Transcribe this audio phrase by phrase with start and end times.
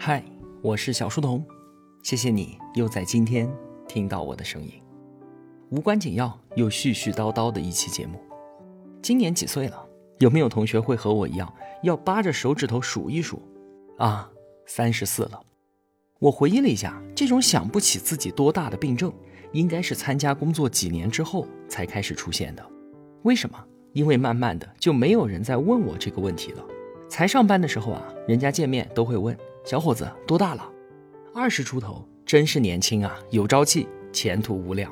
[0.00, 0.22] 嗨，
[0.62, 1.44] 我是小书童，
[2.04, 3.50] 谢谢你又在今天
[3.88, 4.70] 听到我的声音。
[5.70, 8.16] 无关紧要又絮絮叨叨的一期节目。
[9.02, 9.84] 今年几岁了？
[10.20, 13.42] 有没有同学会和我一样要扒着手指头数一数？
[13.98, 14.30] 啊，
[14.66, 15.40] 三十四了。
[16.20, 19.12] 我回忆了一下，这种想不起自己多大的病症，
[19.52, 22.64] 应该是参加工作几年之后才开始出现的。
[23.24, 23.58] 为什么？
[23.94, 26.64] 因为慢慢的就没有人再问我这个问题了。
[27.10, 29.36] 才上班的时候啊，人家见面都会问
[29.68, 30.66] 小伙子多大了，
[31.34, 34.90] 二十出头，真是年轻啊，有朝气，前途无量。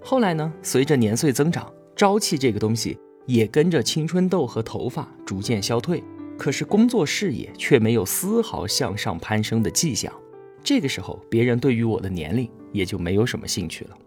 [0.00, 2.96] 后来呢，随着年岁增长，朝气这个东西
[3.26, 6.00] 也跟着青春痘和头发逐渐消退，
[6.38, 10.14] 可是工作事业却没有丝毫向上攀升的迹象。
[10.62, 13.98] 这个时候，别人对于我的年龄也就没有什么兴趣了。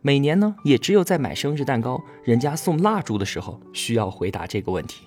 [0.00, 5.04] 每年呢，也只有在买生日蛋糕、人家送蜡烛的时候，需要回答这个问题。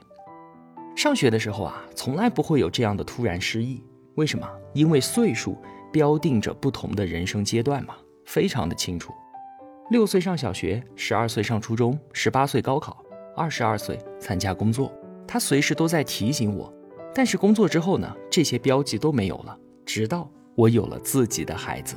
[0.96, 3.82] 上学的时候啊，从来不会有这样的突然失忆。
[4.16, 4.50] 为什么？
[4.74, 5.58] 因为岁数
[5.92, 9.14] 标定着不同的人生阶段嘛，非常的清楚。
[9.92, 13.04] 六岁上小学，十二岁上初中，十八岁高考，
[13.36, 14.92] 二十二岁参加工作，
[15.28, 16.74] 他随时都在提醒我。
[17.14, 21.96] 但是工作之后呢，这些标记都没有了，直到我有了自己的孩子。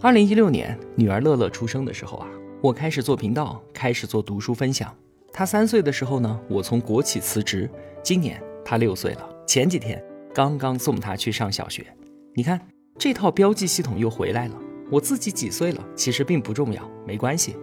[0.00, 2.28] 二零一六年，女儿乐乐出生的时候啊，
[2.60, 4.92] 我开始做频道，开始做读书分享。
[5.32, 7.70] 他三岁的时候呢，我从国企辞职。
[8.02, 10.02] 今年他六岁了，前几天
[10.34, 11.86] 刚刚送他去上小学。
[12.34, 12.60] 你看
[12.98, 14.58] 这套标记系统又回来了。
[14.90, 17.56] 我自己几岁了，其实并不重要，没关系。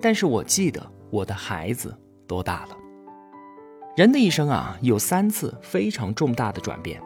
[0.00, 1.94] 但是我记得我的孩子
[2.26, 2.76] 多大了。
[3.96, 7.02] 人的一生啊，有三次非常重大的转变。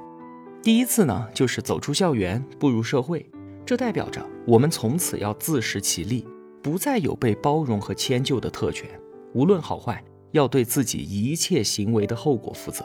[0.63, 3.29] 第一次呢，就是走出校园，步入社会，
[3.67, 6.25] 这代表着我们从此要自食其力，
[6.63, 8.89] 不再有被包容和迁就的特权。
[9.35, 12.85] 无论好坏，要对自己一切行为的后果负责。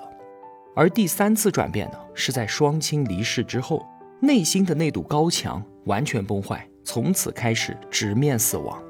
[0.75, 3.85] 而第三次转变呢，是在双亲离世之后，
[4.19, 8.81] 内心的那堵高墙完全崩坏，从此开始直面死亡。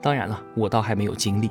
[0.00, 1.50] 当然了，我倒还没有经历。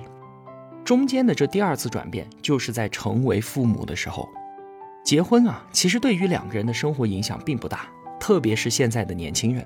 [0.85, 4.29] 中间的这第二次转变，就是在成为父母的时候。
[5.03, 7.87] 结婚啊，其实对于两个人的生活影响并不大，
[8.19, 9.65] 特别是现在的年轻人，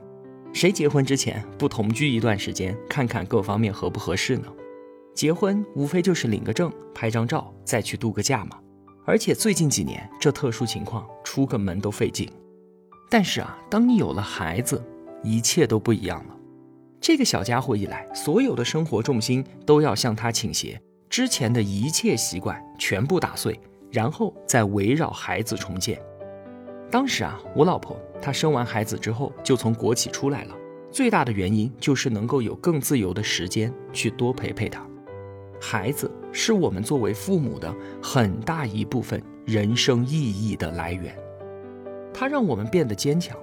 [0.52, 4.48] 谁结婚之前不同居一段时间，看看各方面合不合适呢？
[5.14, 8.58] 结婚无非就是领个证、拍张照，再去度个假嘛。
[9.08, 12.30] 而且最近几年这特殊情况，出个门都费劲。
[13.10, 14.84] 但是啊，当你有了孩子，
[15.24, 16.36] 一切都不一样了。
[17.00, 20.78] 这个小家伙一来，所有的生活重心都要向他倾斜，
[21.10, 23.58] 之前的一切习惯全部打碎，
[23.90, 25.98] 然后再围绕孩子重建。
[26.92, 30.56] 当时啊，我老婆她生完孩子之后就从国企出来了，
[30.92, 34.86] 最大的原因就是能够有更自由的时间去多陪陪他。
[35.62, 41.18] 孩子是我们作为父母的很大一部分人生意义的来源，
[42.14, 43.36] 它让我们变得坚强。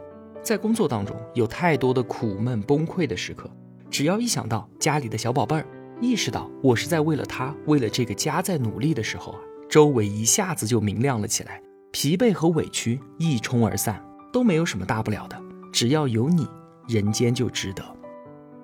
[0.45, 3.51] 在工作当中有太多的苦闷崩溃的时刻，
[3.91, 5.67] 只要一想到家里的小宝贝儿，
[6.01, 11.61] 意识到我是在为了他、为了这个家在努力的时候啊，周围一下子就明亮了起来，
[11.91, 14.01] 疲惫和委屈一冲而散，
[14.33, 15.37] 都没有什么大不了的。
[15.73, 16.47] 只要有你，
[16.87, 17.83] 人间就值得。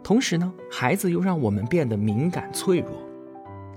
[0.04, 3.09] 同时呢，孩子又让我们变得敏感脆弱。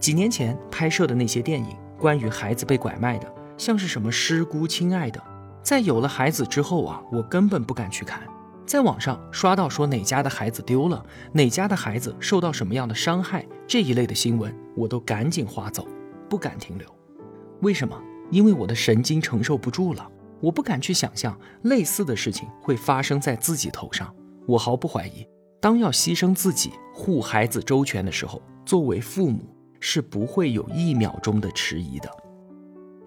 [0.04, 5.18] 几年前拍摄的那些电影，关于孩子被拐卖的，像是什么《失孤亲爱的》，
[5.64, 8.22] 在有了孩子之后啊，我根本不敢去看。
[8.66, 15.88] 在网上刷到说哪家的孩子丢了，哪家的孩子受到什么样的伤害这一类的新闻，我都赶紧划走，
[16.28, 16.86] 不敢停留。
[17.62, 17.98] 为什么？
[18.30, 20.06] 因为我的神经承受不住了，
[20.42, 24.14] 我不敢去想象类似的事情会发生在自己头上。
[24.48, 25.26] 我毫不怀疑，
[25.62, 29.53] 当要牺牲自己护孩子周全的时候，作为父母。
[29.86, 32.10] 是不会有一秒钟的迟疑的。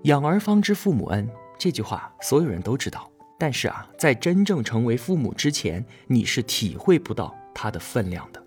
[0.02, 1.26] 养儿方知父母恩
[1.58, 3.10] 这句话，所有人都知道。
[3.38, 8.42] 但是啊，在真正成为父母之前，你是体会不到它的分量的。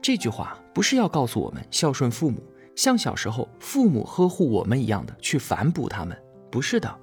[0.00, 2.40] 这句话不是要告诉我们孝顺父母，
[2.76, 6.16] 像小时候父母呵护我们一样的去反哺他们，
[6.52, 6.96] 不是的。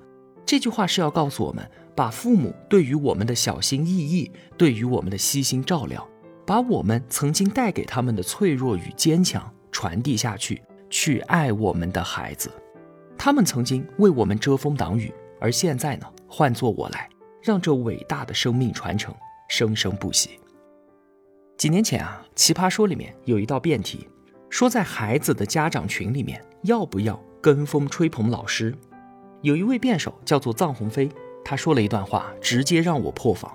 [0.45, 6.07] 这句话是要告诉我们，把父母对于我们的小心翼翼，对于我们的悉心照料，
[6.45, 9.51] 把我们曾经带给他们的脆弱与坚强。
[9.75, 12.49] 传递下去，去爱我们的孩子。
[13.17, 17.09] 他们曾经为我们遮风挡雨，而现在呢，换做我来，
[17.43, 19.13] 让这伟大的生命传承
[19.49, 20.39] 生生不息。
[21.57, 24.07] 几年前啊，《奇葩说》里面有一道辩题，
[24.49, 28.73] 说在孩子的家长群里面要不要跟风吹捧老师。
[29.41, 31.09] 有一位辩手叫做臧鸿飞，
[31.43, 33.51] 他说了一段话，直接让我破防。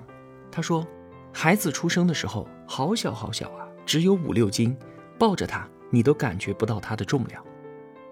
[0.52, 0.86] 他说，
[1.32, 4.76] 孩子出生的时候好小好小啊，只有五六斤，
[5.18, 5.66] 抱着他。
[5.90, 7.44] 你都感觉不到它的重量。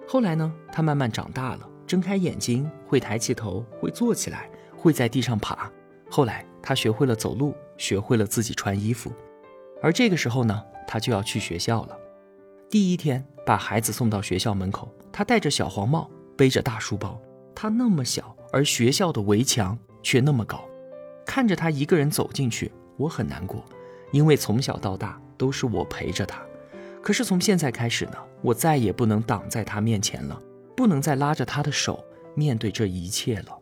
[0.07, 5.71] 后来呢，他慢慢长大了，睁开眼睛，会抬起头，会坐起来，会在地上爬。
[6.11, 9.13] 后来他学会了走路，学会了自己穿衣服，
[9.83, 11.97] 而这个时候呢，他就要去学校了。
[12.71, 17.21] 第一天把孩子送到学校门口，他戴着小黄帽，背着大书包，
[17.55, 20.65] 他那么小，而学校的围墙却那么高。
[21.27, 23.63] 看着他一个人走进去，我很难过，
[24.11, 26.41] 因为从小到大都是我陪着他。
[27.03, 30.39] 可是从现在开始呢，我再也不能挡在他面前了，
[30.77, 32.05] 不能再拉着他的手
[32.35, 33.59] 面对这一切了。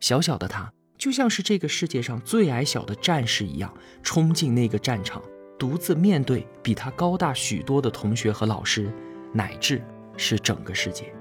[0.00, 3.72] 小小的他就像是这个世界上最矮小的战士一样，
[4.02, 5.22] 冲进那个战场，
[5.58, 8.92] 独自面对比他高大许多的同学和老师，
[9.32, 9.82] 乃至
[10.16, 11.12] 是整个世界。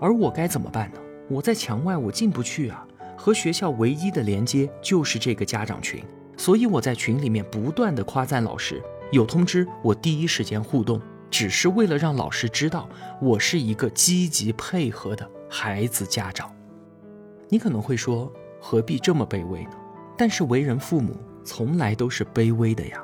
[0.00, 1.00] 而我该怎么办呢？
[1.28, 2.86] 我在墙外，我进不去啊。
[3.16, 6.02] 和学校唯一的连接就是这个家长群，
[6.38, 8.82] 所以我在群里面不断的夸赞老师。
[9.10, 12.88] 有通知，我第一时间互动，只是为了让老师知道
[13.20, 16.50] 我是一个积极配合的孩子家长。
[17.48, 19.72] 你可能会说，何必这么卑微呢？
[20.16, 23.02] 但是为人父母从来都是卑微的呀。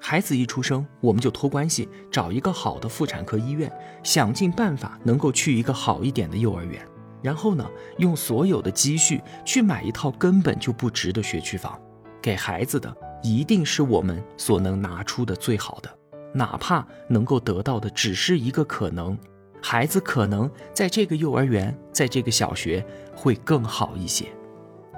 [0.00, 3.70] 孩子一出生，我们就托关系找一个好的妇产科医院，
[4.02, 6.84] 想尽办法能够去一个好一点的幼儿园，
[7.22, 7.68] 然后呢，
[7.98, 11.78] 用所有的积蓄去买一套根本就不值的学区房，
[12.20, 12.96] 给孩子的。
[13.22, 15.98] 一定是我们所能拿出的最好的，
[16.32, 19.18] 哪怕能够得到的只是一个可能，
[19.62, 22.84] 孩子可能在这个幼儿园，在这个小学
[23.14, 24.26] 会更好一些。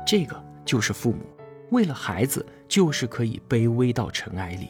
[0.07, 1.19] 这个就是父母
[1.71, 4.69] 为了孩子，就是可以卑微到尘埃里。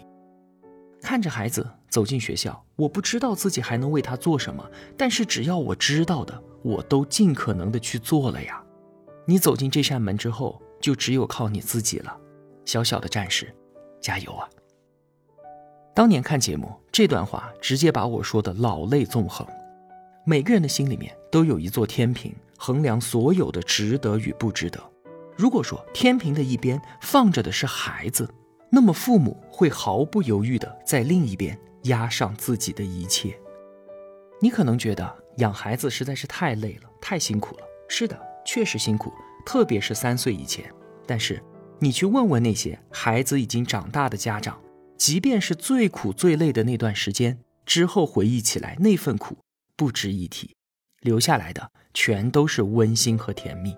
[1.02, 4.64] 看着孩子走进学校，我不知道自己还能为他做什么，
[4.96, 8.62] 但是只要我知道的，我都尽可能的去做了呀。
[9.24, 12.16] 你走进这扇门之后，就只有靠你自己了。
[12.70, 13.52] 小小的战士，
[14.00, 14.48] 加油啊！
[15.92, 19.44] 当年看节目，这段话直接把我说的老泪纵横。
[20.24, 24.80] 每个人的心里面都有一座天平，衡量所有的值得与不值得。
[25.36, 28.32] 如果说天平的一边放着的是孩子，
[28.70, 33.36] 那么父母会毫不犹豫的在另一边压上自己的一切。
[34.40, 37.64] 你可能觉得养孩子实在是太累了，太辛苦了。
[37.88, 39.12] 是的，确实辛苦，
[39.44, 40.72] 特别是三岁以前。
[41.04, 41.42] 但是。
[41.82, 44.60] 你去问问那些孩子已经长大的家长，
[44.98, 49.38] 即便是最苦最累的那段时间之后，回忆起来那份苦
[49.76, 50.54] 不值一提，
[51.00, 53.74] 留下来的全都是温馨和甜蜜。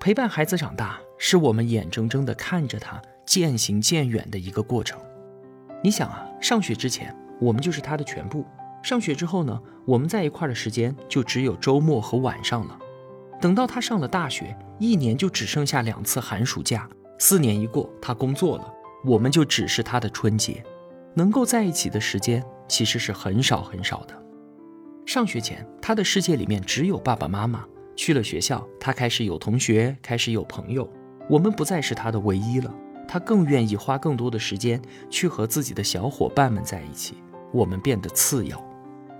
[0.00, 4.98] 陪伴孩子长大，是我们眼睁睁地看着他渐行渐远的一个过程。
[5.84, 8.46] 你想啊，上学之前我们就是他的全部，
[8.82, 12.78] 上学之后呢，我们在一块的时间就只有周末和晚上了。
[13.42, 16.88] 等到他上了大学，一年就只剩下两次寒暑假。
[17.22, 18.72] 四年一过，他工作了，
[19.04, 20.64] 我们就只是他的春节，
[21.12, 24.22] 能够在一起的时间其实是很少很少的。
[25.04, 27.60] 上学前，他的世界里面只有爸爸妈妈；
[27.94, 30.90] 去了学校，他开始有同学，开始有朋友，
[31.28, 32.74] 我们不再是他的唯一了。
[33.06, 34.80] 他更愿意花更多的时间
[35.10, 37.16] 去和自己的小伙伴们在一起，
[37.52, 38.58] 我们变得次要。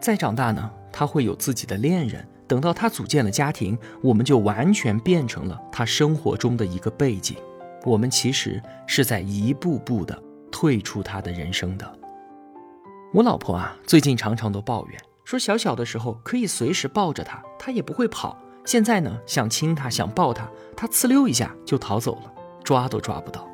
[0.00, 7.36] 再长大呢，他会有自己的恋人，等到他组建了家庭，我们就完全变成了他生活中的一个背景。
[7.84, 11.98] 我们其实是在一步步的退出他的人生的。
[13.12, 18.36] 我老婆啊，最近常常都抱怨说，小小的时候可以随时抱着他，他也不会跑。
[18.64, 22.32] 现在呢，想亲他，想抱他，他呲溜一下就逃走了，
[22.62, 23.48] 抓都抓不到。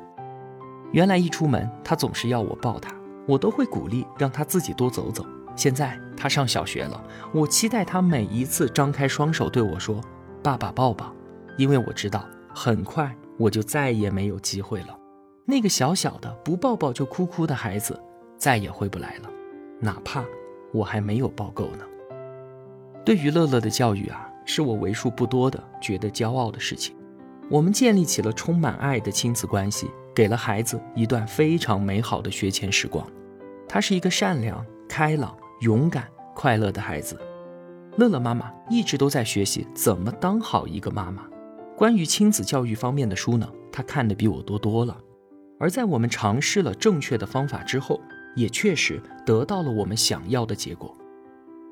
[0.91, 2.93] 原来一出门，他总是要我抱他，
[3.27, 5.25] 我都会鼓励让他自己多走走。
[5.55, 7.03] 现在他上小学了，
[7.33, 10.01] 我期待他每一次张开双手对我说
[10.43, 11.11] ：“爸爸抱抱。”
[11.57, 13.15] 因为我知道很快。
[13.37, 14.97] 我就再也没有机会了。
[15.45, 17.99] 那个小小的不抱抱就哭哭的孩子，
[18.37, 19.29] 再也回不来了。
[19.79, 20.25] 哪怕
[20.73, 21.85] 我还没有抱够呢。
[23.05, 26.95] 对于乐乐的教育啊，是我为数不多的觉得骄傲的事情。
[27.49, 33.07] 我们建立起了充满爱的亲子关系，给了孩子一段非常美好的学前时光。
[33.69, 37.17] 他是一个善良、开朗、勇敢、快乐的孩子。
[37.95, 41.23] 乐乐妈妈一直都在学习怎么当好一个妈妈。
[41.77, 44.97] 关于亲子教育方面的书呢，他看的比我多多了。
[45.59, 48.01] 而在我们尝试了正确的方法之后，
[48.35, 50.97] 也确实得到了我们想要的结果。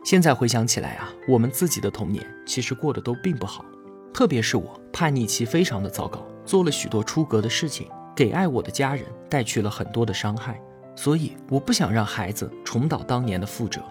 [0.03, 3.65] 现在回想起来啊，我们自己的童年其实过得都并不好，
[4.13, 10.61] 特别是我叛逆期非常的糟糕，做了许多出格的事情，给爱我的家人带去了很多的伤害。
[10.95, 13.81] 所以我不想让孩子重蹈当年的覆辙。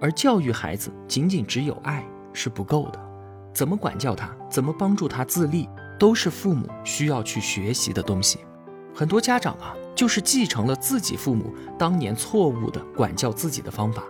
[0.00, 3.09] 而教育孩子仅仅只有爱是不够的。
[3.52, 8.38] 怎么管教他，怎么帮助他自立，都是父母需要去学习的东西。
[8.94, 14.02] 很多家长啊，就是继承了自己父母当年错误的管教自己的方法。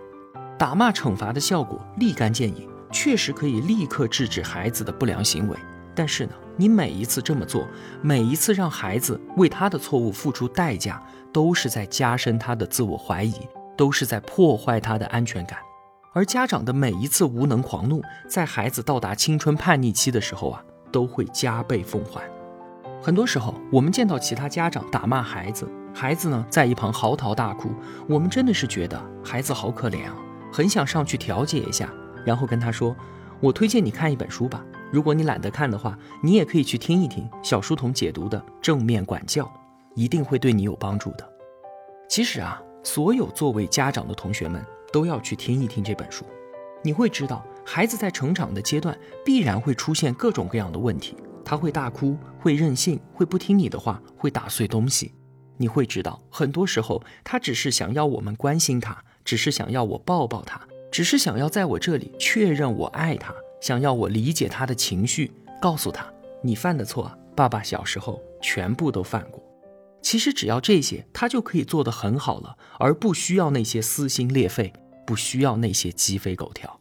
[0.57, 5.57] 打骂惩罚的效果立竿见影，确实可以立刻制止孩子的不良行为。
[5.93, 7.67] 但是呢，你每一次这么做，
[8.01, 13.33] 每一次让孩子为他的错误付出代价，都是在加深他的自我怀疑，
[13.75, 15.59] 都是在破坏他的安全感。
[16.13, 22.21] 而家长的每一次无能狂怒，在孩子到达青春叛逆期的时候啊，都会加倍奉还。
[23.01, 27.69] 很多时候，我们见到其他家长打骂孩子，孩子呢在一旁嚎啕大哭，
[28.09, 30.15] 我们真的是觉得孩子好可怜啊，
[30.51, 31.89] 很想上去调解一下，
[32.25, 32.93] 然后跟他说
[33.39, 39.45] ：“我推荐你看一本书吧，如果你懒得看的话，你也可以去听一听小书童解读的《正面管教》，
[39.95, 41.25] 一定会对你有帮助的。”
[42.09, 44.61] 其实啊，所有作为家长的同学们。
[44.91, 46.25] 都要去听一听这本书，
[46.83, 55.13] 你会知道，孩子在成长的阶段必然会出现各种各样的问题，他会大哭，会任性，会不听你的话，会打碎东西。
[55.57, 60.59] 你会知道，很多时候他只是想要我们关心他，只是想要我抱抱他，
[60.91, 65.31] 只是想要在我这里确认我爱他，想要我理解他的情绪，
[65.61, 69.41] 告诉他你犯的错，爸爸小时候全部都犯过。
[70.01, 74.73] 其实只要这些，他就可以做得很好了，而不需要那些撕心裂肺。
[75.05, 76.79] 不需要那些鸡飞狗跳，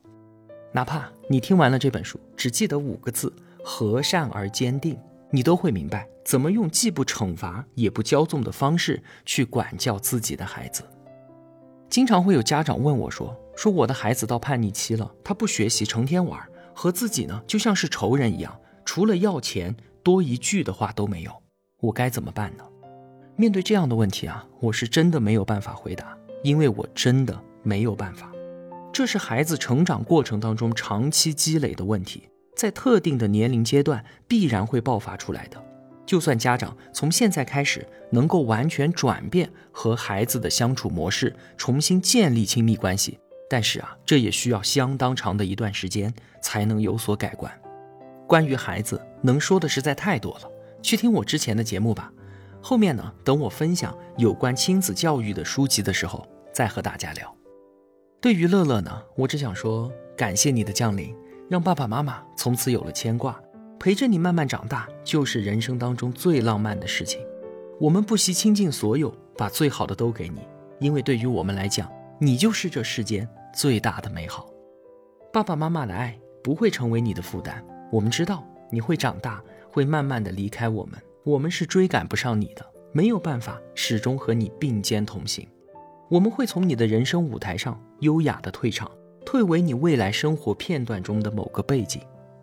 [0.72, 3.32] 哪怕你听完了这本书，只记得五个字
[3.64, 4.98] “和善而坚定”，
[5.30, 10.82] 你都会明白怎么用既不惩罚也不骄纵的方式去管教自己的孩子。
[11.88, 16.40] 经常会有家长问我说：“说我的孩子到叛逆期了，他不学习，成天玩，
[16.74, 21.32] 和自己呢就像是仇人一样，除了要钱，多一句的话都没有，
[21.80, 22.64] 我该怎么办呢？”
[23.34, 27.42] 面对这样的问题啊，我是真的没有办法回答，因为我真的。
[27.62, 28.30] 没有办法，
[28.92, 35.62] 这是孩子成长过程当中长期积累的问题，在特定的年龄阶段必然会爆发出来的。
[36.06, 46.12] 就算家长从现在开始能够完全转变和孩子的相处模式，重新建立亲密关系，但是啊，这也需要相当长的一段时间
[46.42, 47.52] 才能有所改观。
[48.26, 50.50] 关于孩子，能说的实在太多了，
[50.82, 52.12] 去听我之前的节目吧。
[52.60, 57.39] 后面呢，等我分享有关亲子教育的书籍的时候，再和大家聊。
[58.20, 61.16] 对于乐乐呢，我只想说感谢你的降临，
[61.48, 63.40] 让爸爸妈妈从此有了牵挂，
[63.78, 67.18] 陪着你慢慢长大，就是人生当中最浪漫的事情。
[67.80, 70.40] 我们不惜倾尽所有，把最好的都给你，
[70.80, 74.50] 因为对于我们来讲，你就是这世间最大的美好。
[75.32, 85.48] 爸爸妈妈的爱不会成为你的负担，我们知道你会长大，会慢慢的离开我们，我们是追赶不上你的，没有办法始终和你并肩同行。
[86.10, 88.90] 我们会从你的人生舞台上优雅的退场，
[89.24, 92.02] 退为你未来生活片段中的某个背景。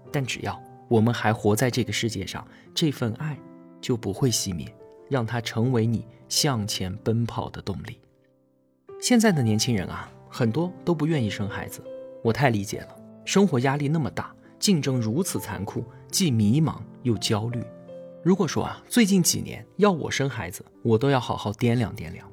[0.09, 0.57] 但只要
[0.87, 3.37] 我们还活在这个世界上，这份爱
[3.81, 4.73] 就不会熄灭，
[5.09, 7.99] 让它成为你向前奔跑的动力。
[9.01, 11.83] 现在的年轻人啊，很多都不愿意生孩子，
[12.23, 12.95] 我太理解了。
[13.25, 17.61] 生活压力那么大，竞争如此残酷，既迷茫又焦虑。
[18.23, 22.25] 如果说啊，最近几年要我生孩子，我都要好好掂量掂量。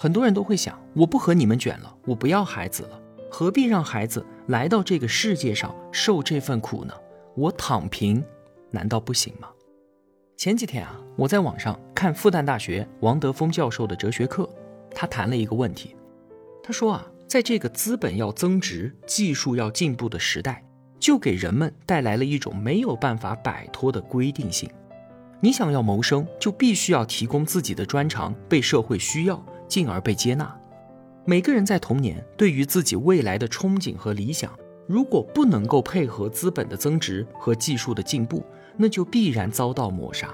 [0.00, 6.94] 很多人都会想，我不和你们卷了，我不要孩子了，何必让孩子来到这个世界上受这份苦呢？
[7.34, 8.24] 我躺平，
[8.70, 9.48] 难道不行吗？
[10.36, 14.48] 前几天啊，我在网上看复旦大学王德峰教授的哲学课，
[14.94, 15.96] 他谈了一个问题，
[16.62, 20.64] 他说啊，在这个资本要增值、技术要进步的时代，
[21.00, 24.70] 就给人们带来了一种没有办法摆脱的规定性。
[25.40, 29.44] 你想要谋生，就必须要提供自己的专长，被社会需要。
[29.68, 30.52] 进而被接纳。
[31.24, 34.50] 每个人在童年对于自己未来的憧憬和理想，
[34.86, 38.42] 如果不能够配合资本的增值和技术的进步，
[38.76, 40.32] 那就必然遭到抹杀。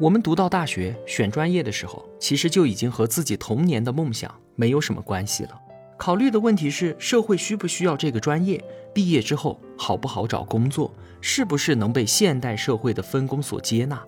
[0.00, 5.60] 我们读到大学选专业的时候，其实就已经和自己童年的梦想没有什么关系了。
[5.96, 8.62] 考虑的问题是社会需不需要这个专业，
[8.94, 14.00] 毕业之后好不好找工作，是不是能被现代社会的分工所接纳，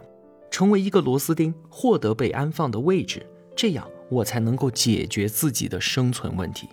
[0.48, 3.84] 成为一个螺丝钉，获得被安放的位置，这样。
[4.10, 6.68] 我才能够解决自己的生存问题，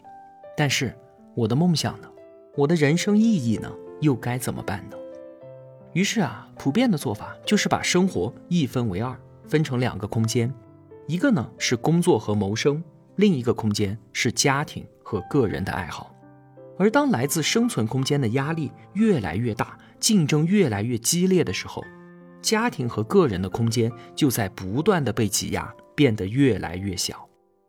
[0.57, 0.93] 但是
[1.35, 2.09] 我的梦想呢？
[2.55, 3.71] 我的人生意义呢？
[4.01, 4.97] 又该怎么办呢？
[5.93, 9.15] 于是啊，普遍的做法就是把生活一分为二，
[9.47, 10.53] 分成两个空间，
[11.07, 12.83] 一个呢是工作和谋生，
[13.15, 16.13] 另一个空间是家庭和个人的爱好。
[16.77, 21.83] 而当来自生存空间的压力越来越大，竞争越来越激烈的时候，
[22.41, 27.26] 家庭和个人的空间就在不断的被挤压，变得越来越小。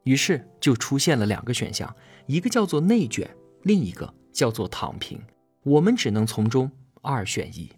[0.09, 3.29] 于是就出现了两个选项，一个叫做内卷，
[3.65, 5.21] 另一个叫做躺平。
[5.65, 6.71] 我们只能从中
[7.03, 7.71] 二选一。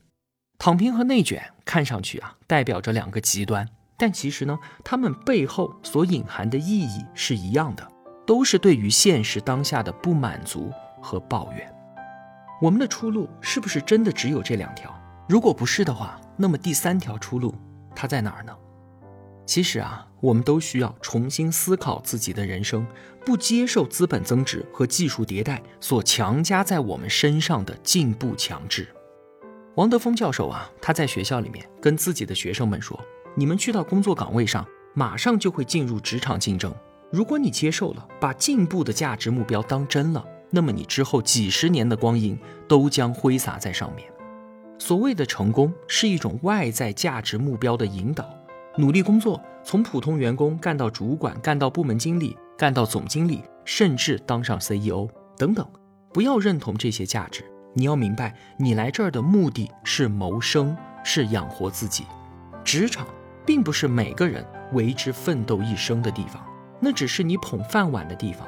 [0.57, 3.69] 躺平和内卷看上去啊，代表着两个极端，
[3.99, 7.85] 但其实呢，它们背后所隐含的意义是一样的，
[8.25, 10.71] 都是对于现实当下的不满足
[11.03, 11.75] 和抱怨。
[12.63, 14.97] 我们的出路是不是真的只有这两条？
[15.29, 17.53] 如果不是的话，那么第三条出路
[17.93, 18.57] 它在哪儿呢？
[19.51, 22.87] 其实啊，我们都需要重新思考自己的人生，
[23.27, 28.87] 不接受资本增值和技术迭代所强加在我们身上的进步强制。
[29.75, 32.97] 王德峰教授啊，他在学校里面跟自己的学生们说
[33.35, 34.65] ：“你们去到工作岗位上，
[34.95, 36.73] 马上就会进入职场竞争。
[37.11, 42.39] 如果你接受了，把进步的价值目标当真了，那么你之后几十年的光阴
[42.69, 44.07] 都将挥洒在上面。
[44.79, 48.33] 所谓的成功，是一种外在价值目标的引导。”
[48.77, 55.67] 努力工作，从普通员工干到主管，干到部门经理，干到总经理，甚至当上 CEO 等等。
[56.13, 62.05] 不要认同这些价值，你要明白，你来这儿的目的是谋生，是养活自己。
[62.65, 63.07] 职场
[63.45, 66.41] 并不是每个人为之奋斗一生的地方，
[66.79, 68.47] 那只是你捧饭碗的地方。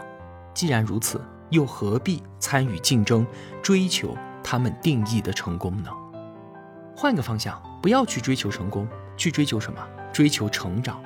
[0.55, 3.27] 既然如此，又何必参与竞争，
[3.61, 5.91] 追求他们定义的成功呢？
[6.97, 8.87] 换个方向，不要去追求成功，
[9.17, 9.81] 去追求什么？
[10.13, 11.03] 追求成长，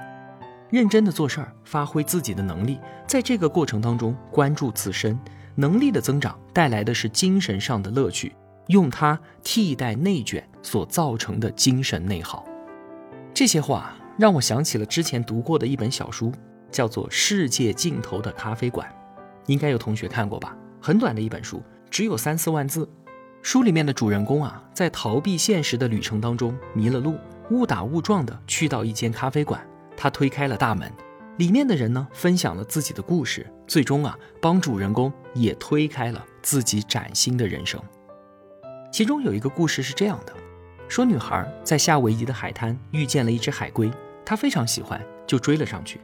[0.71, 5.19] 认真的做事儿，发挥自己的能力，在这个过程当中关注自身
[5.55, 8.35] 能力的增长，带来的是精神上的乐趣，
[8.67, 12.45] 用它替代内卷所造成的精神内耗。
[13.33, 16.33] 这些话让我想起了之前读过的一本小书，
[16.71, 18.89] 叫做《世界尽头的咖啡馆》，
[19.47, 20.57] 应该有同学看过吧？
[20.81, 22.89] 很短的一本书，只有三四万字。
[23.43, 27.15] 书里面的主人公啊，在逃避现实的旅程当中迷了路。
[27.51, 29.65] 误打误撞地去到一间咖啡馆，
[29.97, 30.93] 他推开了大门，
[31.39, 37.81] 里面的人呢分享了自己的故事，最终啊帮主人公也推开了自己崭新的人生。
[38.93, 40.33] 其中有一个故事是这样的：
[40.89, 43.91] 说女孩在夏威夷的海滩遇见了一只海龟，
[44.25, 46.01] 她非常喜欢，就追了上去。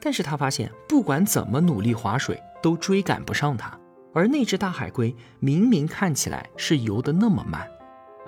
[0.00, 3.78] 但是她发现不管怎么努力划水，都追赶不上它，
[4.14, 7.68] 而那只大海龟明明看起来是游得那么慢。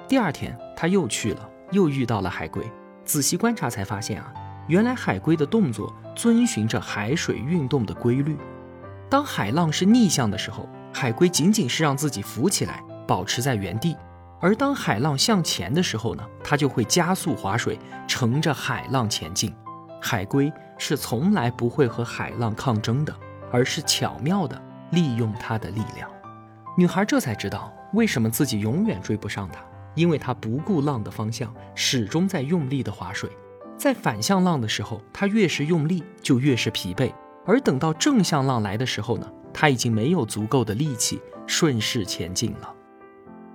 [0.07, 1.49] 第二天她又去了。
[1.73, 2.63] 又遇到了海龟，
[3.05, 4.33] 仔细观察才发现啊，
[4.69, 8.37] 原来海龟的动作遵循着海水运动的规律。
[9.11, 13.97] 当海浪是逆向的时候，海龟仅仅是让自己浮起来，保持在原地；
[14.41, 19.55] 而当海浪向前的时候呢，它就会加速划水，乘着海浪前进。
[20.01, 23.15] 海龟是从来不会和海浪抗争的，
[23.51, 26.11] 而是巧妙地利用它的力量。
[26.77, 29.61] 女孩这才知道为什么自己永远追不上它。
[29.95, 33.31] 因为他不顾浪的方向，始终在用力的划水，
[33.77, 37.13] 在反向浪的时候，他越是用力就越是疲惫，
[37.45, 42.75] 而等到正向浪来的时候呢，他已经没有足够的力气顺势前进了。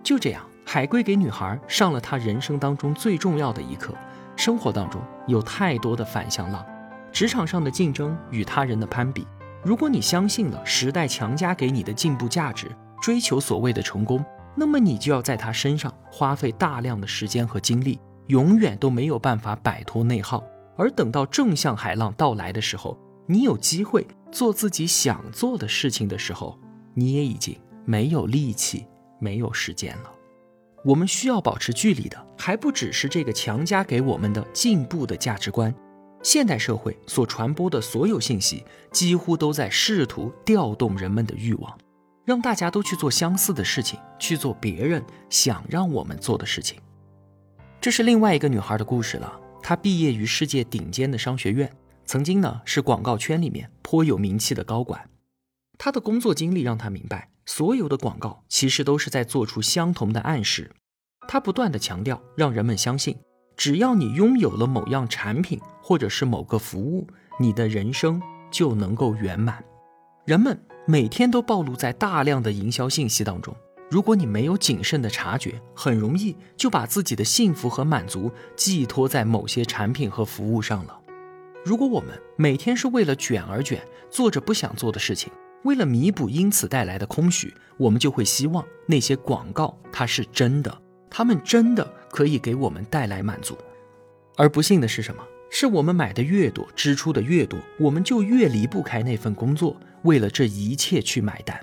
[0.04, 3.94] 就这样，海龟给女孩上了她人生当中最重要的一课：
[4.36, 6.66] 生活当中有太多的反向浪，
[7.12, 9.28] 职场上的竞争与他人的攀比。
[9.64, 12.70] 如果你相信了时代强加给你的进步价值，
[13.02, 14.24] 追求所谓的成功。
[14.60, 20.44] 那么你就要在他身上花费大量的时间和精力，永远都没有办法摆脱内耗。
[20.76, 26.60] 而等到正向海浪到来的时候，你有机会做自己想做的事情的时候，
[26.96, 28.86] 你也已经没有力气、
[29.20, 30.12] 没有时间了。
[30.84, 35.74] 我们需要保持距离的，还不只是这个强加给我们的进步的价值观。
[36.24, 41.78] 现代社会所传播的所有信息，几乎都在试图调动人们的欲望。
[42.28, 46.78] 让大家都去做相似的事情，去做别人想让我们做的事情。
[47.80, 49.40] 这是另外一个女孩的故事了。
[49.64, 51.72] 她毕业于世界顶尖的商学院，
[52.04, 55.10] 曾经呢是广告圈里面颇有名气的高管。
[55.78, 60.70] 她的工作经历让她明白，所有的广告其实都是在做出相同的暗示。
[61.30, 63.18] 她不断的强调，让人们相信，
[63.56, 67.08] 只要你拥有了某样产品或者是某个服务，
[67.40, 69.64] 你的人生就能够圆满。
[70.26, 70.60] 人们。
[70.90, 73.54] 每天都暴露在大量的营销信息当中，
[73.92, 80.98] 如果你没有谨慎的察觉，很容易就把自己的幸福和满足寄托在某些产品和服务上了。
[81.66, 85.30] 如果我们每天是为了卷而卷，做着不想做的事情，
[85.66, 93.58] 为了弥补因此带来的空虚，我们就会希望那些广告它是真的，他们真的可以给我们带来满足。
[94.38, 95.22] 而不幸的是什么？
[95.50, 99.76] 是我们买的越多，支出的越多，我们就越离不开那份工作。
[100.08, 101.62] 为了这一切去买单，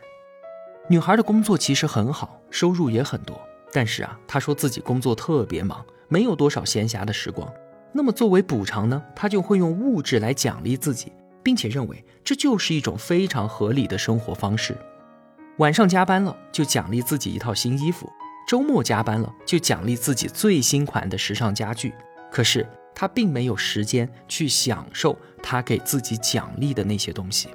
[0.86, 3.40] 女孩的工作其实很好，收入也很多。
[3.72, 7.50] 但是啊，她说自己工作特别忙，没有多少闲暇的时光。
[7.90, 11.10] 那么作为补偿呢，她就会用物质来奖励自己，
[11.42, 14.76] 并且认为这就是一种非常合理的生活方式。
[15.56, 18.12] 晚上加班了就奖励自己一套新衣服，
[18.46, 21.94] 周末加班了就奖励自己最新款的时尚家具。
[22.30, 27.48] 可是她并没有时间去享受她给自己奖励的那些东西。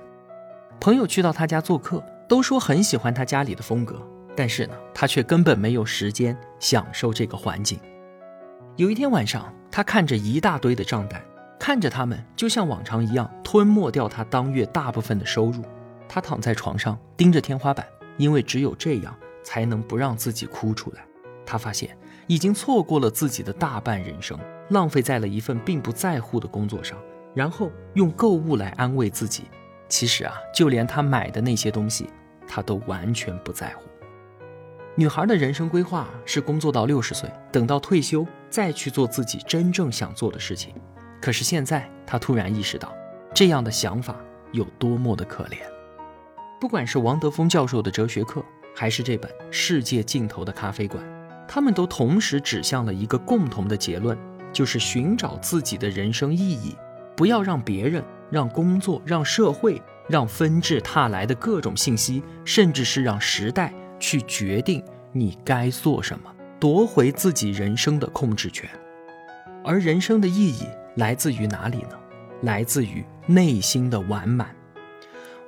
[0.82, 4.02] 朋友去到他家做客，都说很喜欢他家里的风格，
[4.34, 7.78] 但是呢，他却根本没有时间享受这个环境。
[8.78, 11.22] 有一天晚上，他看着一大堆的账单，
[11.60, 15.63] 看着他们就像往常一样吞没掉他当月大部分的收入。
[16.08, 17.86] 他躺在床上盯着天花板，
[18.18, 19.13] 因为只有这样
[19.44, 21.06] 才能不让自己哭出来。
[21.46, 21.96] 他发现
[22.28, 24.39] 已经错过了自己的大半人生，
[24.70, 26.98] 浪费在了一份并不在乎的工作上，
[27.36, 29.44] 然后用购物来安慰自己。
[29.89, 32.08] 其实啊，就连他买的那些东西，
[32.47, 33.84] 他都完全不在乎。
[34.95, 40.73] 女孩的人生规划是工作到六十岁，等到退休再去做自己真正想做的事情。
[41.21, 42.93] 可是现在，她突然意识到，
[43.34, 44.15] 这样的想法
[44.52, 45.58] 有多么的可怜。
[46.60, 48.43] 不管是王德峰教授的哲学课，
[48.75, 51.02] 还是这本《世界尽头的咖啡馆》，
[51.47, 54.17] 他们都同时指向了一个共同的结论，
[54.52, 56.75] 就是寻找自己的人生意义，
[57.20, 58.02] 不要让别人、
[58.32, 63.74] 让工作、让社会、让纷至沓来的各种信息，甚至是让时代。
[64.00, 68.70] 去决定你该做什么，夺回自己人生的控制权。
[69.66, 72.00] 而人生的意义来自于哪里呢？
[72.44, 74.56] 来自于内心的完满。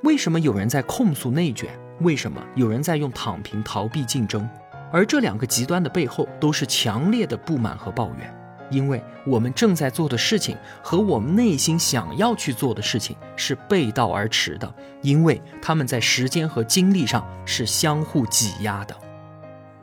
[0.04, 1.70] 为什么有人在控诉内卷？
[2.02, 4.46] 为什么有人在用躺平逃避竞争？
[4.92, 8.40] 而这两个极端的背后，都是强烈的不满和抱怨。
[8.72, 18.96] 因为我们正在做的事情和我们内心想要去做的事情是背道而驰的，因为他们在时间和精力上是相互挤压的。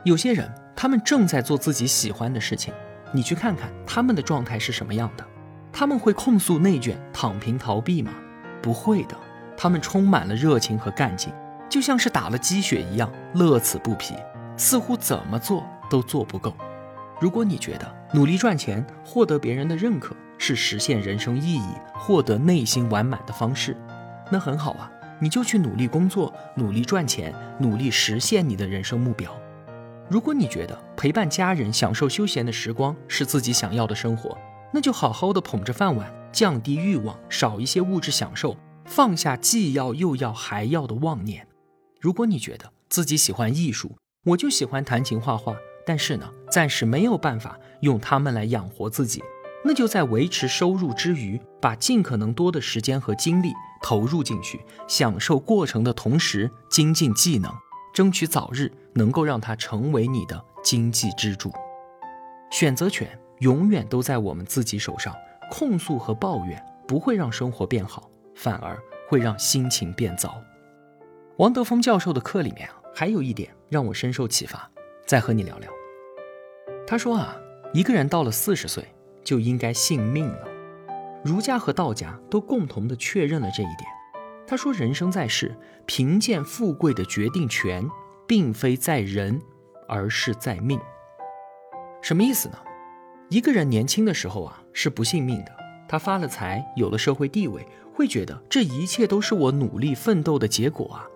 [0.04, 2.72] 有些人，他们正在做自己喜欢的事情，
[3.12, 5.24] 你去看看他们的状态是什么样的？
[5.70, 8.12] 他们会控诉内卷、躺平逃避吗？
[8.62, 9.16] 不会的，
[9.56, 11.32] 他们充满了热情和干劲，
[11.68, 14.14] 就像是打了鸡血一样，乐此不疲，
[14.56, 16.54] 似乎怎么做都做不够。
[17.20, 23.76] 如果你觉得努力赚钱、获得别人的认可是实现人生意义、获得内心完满的方式，
[24.30, 24.90] 那很好啊，
[25.20, 29.30] 你就去努力工作、努力赚钱、努力实现你的人生目标。
[30.08, 34.38] 如果你觉得陪伴家人、享受休闲的时光是自己想要的生活，
[34.72, 41.46] 那就好好的捧着饭碗，降低欲望，少一些物质享受，放下既要又要还要的妄念。
[42.00, 45.54] 如果你觉得自己喜欢艺术，我就喜欢弹琴、画画。
[45.88, 49.24] 但是呢，暂时没有办法用它们来养活自己，
[49.64, 57.50] 那就在维持收入之余，把尽可能多的时间和精力投入进去，享受过程的同时精进技能，
[57.94, 61.50] 争取早日能够让它成为你的经济支柱。
[62.50, 65.16] 选择权永远都在我们自己手上，
[65.50, 70.36] 控诉和抱怨不会让生活变好，反而会让心情变糟。
[71.38, 74.70] 王德峰教授的课里面啊，还有一点让我深受启发，
[75.06, 75.77] 再和你聊聊。
[76.90, 77.36] 他说啊，
[77.74, 78.82] 一个人到了四十岁
[79.22, 80.48] 就应该信命了。
[81.22, 83.80] 儒家和道家都共同的确认了这一点。
[84.46, 87.86] 他说，人生在世，贫贱富贵的决定权
[88.26, 89.38] 并非在人，
[89.86, 90.80] 而是在命。
[92.00, 92.56] 什么意思呢？
[93.28, 95.52] 一个人年轻的时候啊，是不信命的。
[95.86, 101.06] 他发了财，有了社会地位，会觉得这一切都是我努力奋斗的结果啊。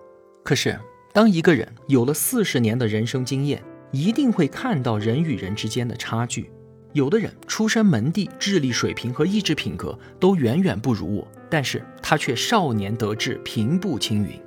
[0.43, 0.79] 可是，
[1.11, 6.51] 当一个人有了四十年的人生经验，一定会看到人与人之间的差距。
[6.93, 14.39] 有的人出身门第，智力水平和意志品格都远远不如我，但是他却少年得志，平步青云。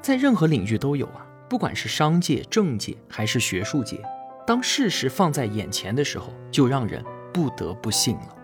[0.00, 4.00] 在任何领域都有啊，不管是商界、政界还是学术界，
[4.46, 8.36] 当事实放在眼前的时候，就让人不得不信了。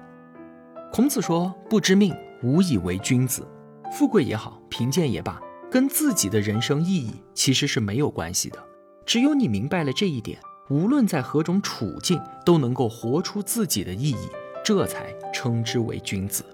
[0.93, 3.47] 孔子说：“不知命，无以为君子。”
[3.93, 8.59] 富贵也好，贫贱也罢，跟自己的人生意义其实是没有关系的。
[9.07, 10.39] 只有你明白了这一点，
[10.71, 14.29] 无论在何种处境，都能够活出自己的意义，
[14.65, 16.45] 这才称之为君子。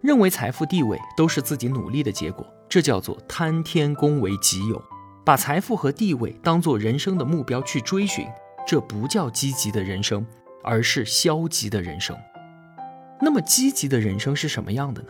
[0.00, 4.82] 认为财富地位都是自己努力的结果，这叫做贪天功为己有。
[5.24, 8.26] 把财富和地位当做人生的目标去追寻，
[8.66, 10.26] 这不叫积极的人生，
[10.62, 12.14] 而是消极的人生。
[13.20, 15.08] 那么积极的人生是什么样的呢？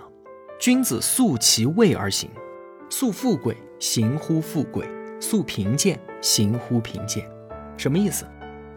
[0.60, 2.30] 君子素其位而行，
[2.88, 4.88] 素富贵，行乎富贵。
[5.20, 7.28] 素贫贱，行乎贫贱，
[7.76, 8.26] 什么意思？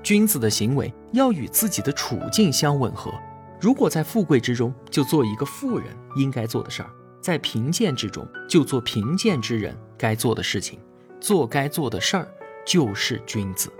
[0.03, 3.11] 君子的行为要与自己的处境相吻合。
[3.59, 10.79] 如果在富贵之中，就做一个富人应该做的事儿；在贫贱之中，就做贫贱之人该做的事情。
[11.19, 12.27] 做该做的事儿，
[12.65, 13.73] 就是君子。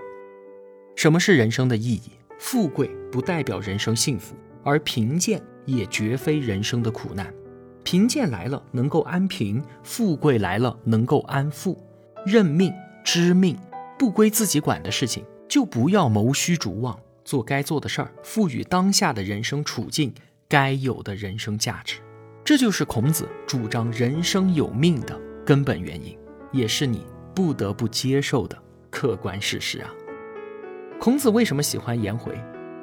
[0.96, 2.10] 什么是人生的意义？
[2.38, 7.32] 富贵不代表人生幸福，而贫贱也绝非人生的苦难。
[7.84, 11.80] 贫贱来了能够安贫，富贵来了能够安富。
[12.26, 12.72] 认命
[13.04, 13.56] 知命，
[13.98, 20.12] 不归自己管的事情，就不要谋虚逐妄，做该做的事儿，赋予当下的人生处境
[20.48, 21.98] 该有的人生价值。
[22.44, 26.18] 这就是孔子主张人生有命的根本原因，
[26.52, 28.56] 也是你不得不接受的
[28.90, 29.90] 客观事实啊。
[30.98, 32.38] 孔子为什么喜欢颜回？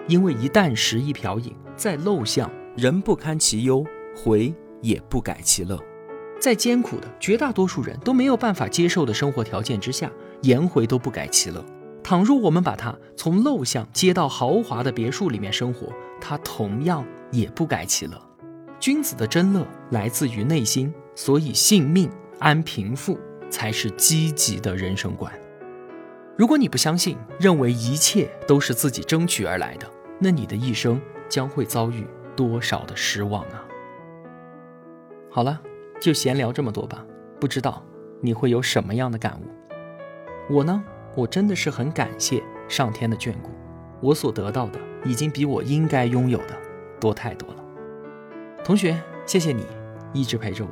[0.08, 3.84] 因为一旦食一瓢饮，在陋巷人不堪其忧，
[4.16, 5.80] 回也不改其乐。
[6.46, 10.12] 在艰苦的绝大多数人都没有办法接受的生活条件之下，
[10.44, 11.66] 颜回都不改其乐。
[12.04, 18.22] 倘若我们把他从陋巷接到豪华的别墅里面生活，他同样也不改其乐。
[18.80, 25.34] 君子的真乐来自于内心，所以性命安贫富才是积极的人生观。
[26.38, 32.06] 如果你不相信，认为一切都是自己争取而来的，那你的一生将会遭遇
[32.36, 33.66] 多少的失望啊！
[35.32, 35.60] 好了，
[36.00, 37.06] 就闲聊这么多吧。
[37.40, 37.84] 不知道
[38.22, 40.54] 你会有什么样的感悟？
[40.54, 40.84] 我呢，
[41.16, 43.52] 我真的是很感谢上天的眷顾，
[44.02, 46.56] 我所得到的已经比我应该拥有的
[47.00, 47.64] 多太多了。
[48.64, 49.66] 同学，谢谢你
[50.14, 50.72] 一直陪着我，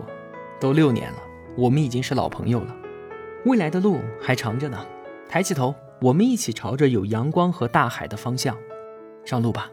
[0.59, 1.17] 都六年了，
[1.57, 2.75] 我们已经是老朋友了。
[3.45, 4.86] 未来的路还长着呢。
[5.27, 8.55] 抬起头，我们一起朝着有阳光和大海的方向
[9.25, 9.69] 上路吧。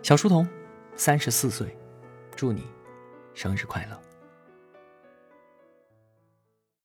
[0.00, 0.46] 小书童，
[0.94, 1.76] 三十四岁，
[2.36, 2.62] 祝你
[3.34, 4.00] 生日快乐。